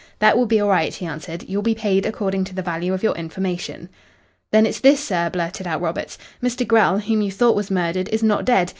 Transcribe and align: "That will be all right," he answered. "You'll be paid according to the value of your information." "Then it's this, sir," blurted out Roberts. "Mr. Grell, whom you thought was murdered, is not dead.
"That 0.17 0.35
will 0.35 0.47
be 0.47 0.59
all 0.59 0.67
right," 0.69 0.91
he 0.91 1.05
answered. 1.05 1.45
"You'll 1.47 1.61
be 1.61 1.75
paid 1.75 2.07
according 2.07 2.43
to 2.45 2.55
the 2.55 2.63
value 2.63 2.91
of 2.91 3.03
your 3.03 3.13
information." 3.13 3.87
"Then 4.49 4.65
it's 4.65 4.79
this, 4.79 4.99
sir," 4.99 5.29
blurted 5.29 5.67
out 5.67 5.79
Roberts. 5.81 6.17
"Mr. 6.41 6.67
Grell, 6.67 6.97
whom 6.97 7.21
you 7.21 7.29
thought 7.31 7.55
was 7.55 7.69
murdered, 7.69 8.09
is 8.09 8.23
not 8.23 8.43
dead. 8.43 8.69